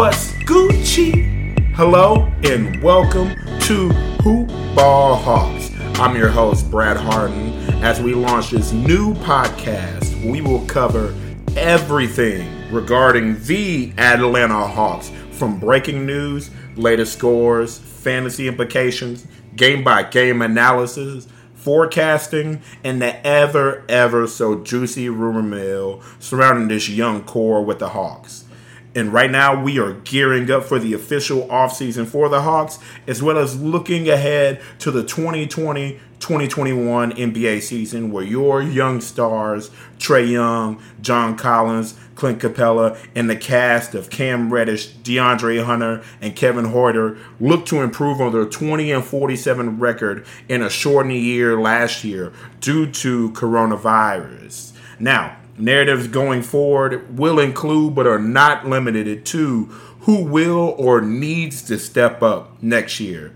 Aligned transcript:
What's 0.00 0.32
Gucci? 0.32 1.74
Hello 1.74 2.32
and 2.42 2.82
welcome 2.82 3.34
to 3.64 3.90
Hoop 4.22 4.48
Ball 4.74 5.14
Hawks. 5.14 5.70
I'm 6.00 6.16
your 6.16 6.30
host, 6.30 6.70
Brad 6.70 6.96
Hardin. 6.96 7.52
As 7.84 8.00
we 8.00 8.14
launch 8.14 8.48
this 8.48 8.72
new 8.72 9.12
podcast, 9.16 10.24
we 10.24 10.40
will 10.40 10.64
cover 10.64 11.14
everything 11.54 12.48
regarding 12.72 13.44
the 13.44 13.92
Atlanta 13.98 14.66
Hawks 14.66 15.12
from 15.32 15.60
breaking 15.60 16.06
news, 16.06 16.50
latest 16.76 17.12
scores, 17.12 17.76
fantasy 17.76 18.48
implications, 18.48 19.26
game 19.54 19.84
by 19.84 20.02
game 20.02 20.40
analysis, 20.40 21.28
forecasting, 21.52 22.62
and 22.84 23.02
the 23.02 23.26
ever, 23.26 23.84
ever 23.86 24.26
so 24.26 24.64
juicy 24.64 25.10
rumor 25.10 25.42
mill 25.42 26.00
surrounding 26.18 26.68
this 26.68 26.88
young 26.88 27.22
core 27.22 27.62
with 27.62 27.80
the 27.80 27.90
Hawks. 27.90 28.46
And 28.94 29.12
right 29.12 29.30
now, 29.30 29.62
we 29.62 29.78
are 29.78 29.92
gearing 29.92 30.50
up 30.50 30.64
for 30.64 30.78
the 30.78 30.94
official 30.94 31.46
offseason 31.46 32.06
for 32.06 32.28
the 32.28 32.42
Hawks, 32.42 32.78
as 33.06 33.22
well 33.22 33.38
as 33.38 33.60
looking 33.60 34.08
ahead 34.08 34.60
to 34.80 34.90
the 34.90 35.04
2020 35.04 36.00
2021 36.20 37.12
NBA 37.12 37.62
season, 37.62 38.12
where 38.12 38.22
your 38.22 38.60
young 38.60 39.00
stars, 39.00 39.70
Trae 39.98 40.30
Young, 40.30 40.80
John 41.00 41.34
Collins, 41.34 41.98
Clint 42.14 42.40
Capela, 42.40 42.98
and 43.14 43.28
the 43.30 43.36
cast 43.36 43.94
of 43.94 44.10
Cam 44.10 44.52
Reddish, 44.52 44.94
DeAndre 44.96 45.64
Hunter, 45.64 46.02
and 46.20 46.36
Kevin 46.36 46.66
Huerter 46.66 47.18
look 47.40 47.64
to 47.66 47.80
improve 47.80 48.20
on 48.20 48.32
their 48.32 48.44
20 48.44 48.92
and 48.92 49.02
47 49.02 49.78
record 49.78 50.26
in 50.46 50.60
a 50.60 50.68
shortened 50.68 51.14
year 51.14 51.58
last 51.58 52.04
year 52.04 52.34
due 52.60 52.90
to 52.90 53.30
coronavirus. 53.30 54.72
Now, 54.98 55.39
Narratives 55.60 56.08
going 56.08 56.42
forward 56.42 57.18
will 57.18 57.38
include, 57.38 57.94
but 57.94 58.06
are 58.06 58.18
not 58.18 58.66
limited 58.66 59.26
to, 59.26 59.64
who 60.00 60.24
will 60.24 60.74
or 60.78 61.02
needs 61.02 61.60
to 61.62 61.78
step 61.78 62.22
up 62.22 62.62
next 62.62 62.98
year. 62.98 63.34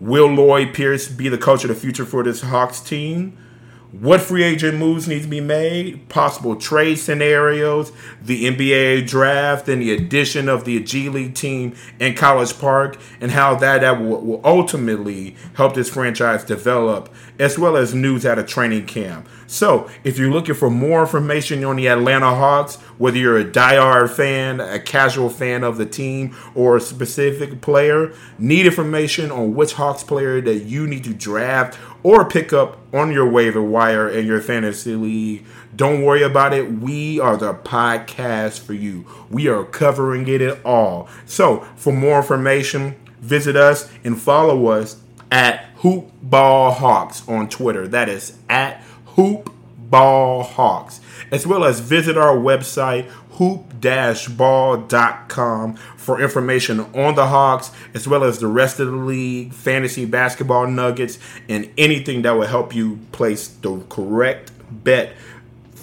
Will 0.00 0.28
Lloyd 0.28 0.72
Pierce 0.72 1.08
be 1.08 1.28
the 1.28 1.38
coach 1.38 1.64
of 1.64 1.68
the 1.68 1.74
future 1.74 2.04
for 2.04 2.22
this 2.22 2.42
Hawks 2.42 2.80
team? 2.80 3.36
What 4.00 4.22
free 4.22 4.42
agent 4.42 4.76
moves 4.76 5.06
need 5.06 5.22
to 5.22 5.28
be 5.28 5.40
made? 5.40 6.08
Possible 6.08 6.56
trade 6.56 6.96
scenarios, 6.96 7.92
the 8.20 8.46
NBA 8.46 9.06
draft, 9.06 9.68
and 9.68 9.80
the 9.80 9.92
addition 9.92 10.48
of 10.48 10.64
the 10.64 10.82
G 10.82 11.08
League 11.08 11.36
team 11.36 11.76
in 12.00 12.16
College 12.16 12.58
Park, 12.58 12.98
and 13.20 13.30
how 13.30 13.54
that, 13.54 13.82
that 13.82 14.00
will, 14.00 14.20
will 14.20 14.40
ultimately 14.42 15.36
help 15.54 15.74
this 15.74 15.90
franchise 15.90 16.42
develop, 16.42 17.08
as 17.38 17.56
well 17.56 17.76
as 17.76 17.94
news 17.94 18.26
out 18.26 18.36
of 18.36 18.46
training 18.46 18.86
camp. 18.86 19.28
So, 19.46 19.88
if 20.02 20.18
you're 20.18 20.32
looking 20.32 20.56
for 20.56 20.70
more 20.70 21.02
information 21.02 21.62
on 21.64 21.76
the 21.76 21.86
Atlanta 21.86 22.34
Hawks, 22.34 22.76
whether 22.98 23.18
you're 23.18 23.38
a 23.38 23.44
diehard 23.44 24.10
fan, 24.10 24.58
a 24.58 24.80
casual 24.80 25.30
fan 25.30 25.62
of 25.62 25.76
the 25.76 25.86
team, 25.86 26.34
or 26.56 26.76
a 26.76 26.80
specific 26.80 27.60
player, 27.60 28.12
need 28.38 28.66
information 28.66 29.30
on 29.30 29.54
which 29.54 29.74
Hawks 29.74 30.02
player 30.02 30.40
that 30.40 30.64
you 30.64 30.88
need 30.88 31.04
to 31.04 31.14
draft 31.14 31.78
or 32.04 32.24
pick 32.24 32.52
up 32.52 32.78
on 32.94 33.10
your 33.10 33.28
waiver 33.28 33.62
wire 33.62 34.08
in 34.08 34.26
your 34.26 34.40
fantasy 34.40 34.94
league, 34.94 35.44
don't 35.74 36.02
worry 36.02 36.22
about 36.22 36.52
it. 36.52 36.70
We 36.70 37.18
are 37.18 37.36
the 37.36 37.54
podcast 37.54 38.60
for 38.60 38.74
you. 38.74 39.06
We 39.28 39.48
are 39.48 39.64
covering 39.64 40.28
it 40.28 40.64
all. 40.64 41.08
So, 41.26 41.66
for 41.74 41.92
more 41.92 42.18
information, 42.18 42.94
visit 43.20 43.56
us 43.56 43.90
and 44.04 44.20
follow 44.20 44.66
us 44.66 45.00
at 45.32 45.64
Hoop 45.78 46.12
Ball 46.22 46.72
Hawks 46.72 47.26
on 47.26 47.48
Twitter. 47.48 47.88
That 47.88 48.08
is 48.08 48.36
at 48.48 48.82
Hoop 49.16 49.53
Ball 49.90 50.42
Hawks, 50.42 51.00
as 51.30 51.46
well 51.46 51.64
as 51.64 51.80
visit 51.80 52.16
our 52.16 52.36
website 52.36 53.08
hoop-ball.com 53.34 53.84
for 55.96 56.20
information 56.20 56.80
on 56.80 57.14
the 57.14 57.26
Hawks, 57.26 57.70
as 57.92 58.06
well 58.06 58.22
as 58.24 58.38
the 58.38 58.46
rest 58.46 58.78
of 58.80 58.86
the 58.88 58.96
league, 58.96 59.52
fantasy 59.52 60.04
basketball 60.04 60.66
nuggets, 60.66 61.18
and 61.48 61.68
anything 61.76 62.22
that 62.22 62.32
will 62.32 62.46
help 62.46 62.74
you 62.74 62.98
place 63.12 63.48
the 63.48 63.80
correct 63.88 64.52
bet 64.70 65.14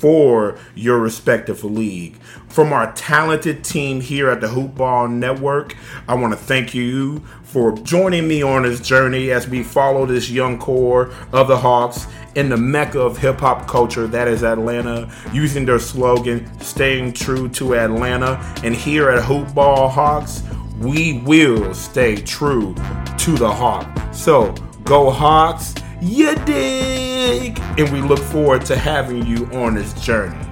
for 0.00 0.58
your 0.74 0.98
respective 0.98 1.62
league. 1.62 2.16
From 2.48 2.72
our 2.72 2.90
talented 2.94 3.62
team 3.62 4.00
here 4.00 4.30
at 4.30 4.40
the 4.40 4.48
Hoop 4.48 4.74
Ball 4.74 5.08
Network, 5.08 5.76
I 6.08 6.14
want 6.14 6.32
to 6.32 6.38
thank 6.38 6.74
you 6.74 7.18
for 7.42 7.72
joining 7.72 8.26
me 8.26 8.42
on 8.42 8.62
this 8.62 8.80
journey 8.80 9.30
as 9.30 9.46
we 9.46 9.62
follow 9.62 10.06
this 10.06 10.30
young 10.30 10.58
core 10.58 11.12
of 11.32 11.48
the 11.48 11.58
Hawks 11.58 12.06
in 12.34 12.48
the 12.48 12.56
mecca 12.56 12.98
of 12.98 13.18
hip 13.18 13.40
hop 13.40 13.66
culture 13.66 14.06
that 14.06 14.26
is 14.26 14.42
Atlanta, 14.42 15.12
using 15.32 15.66
their 15.66 15.78
slogan, 15.78 16.48
staying 16.60 17.12
true 17.12 17.48
to 17.50 17.74
Atlanta. 17.74 18.40
And 18.64 18.74
here 18.74 19.10
at 19.10 19.22
Hoop 19.24 19.52
Ball 19.54 19.88
Hawks, 19.88 20.42
we 20.78 21.18
will 21.24 21.74
stay 21.74 22.16
true 22.16 22.74
to 23.18 23.32
the 23.32 23.50
Hawk. 23.50 23.86
So 24.12 24.52
go 24.84 25.10
Hawks, 25.10 25.74
you 26.00 26.34
dig? 26.44 27.58
And 27.78 27.90
we 27.92 28.00
look 28.00 28.18
forward 28.18 28.64
to 28.66 28.76
having 28.76 29.26
you 29.26 29.46
on 29.52 29.74
this 29.74 29.92
journey. 29.94 30.49